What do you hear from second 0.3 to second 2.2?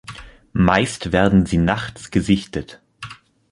Meist werden sie nachts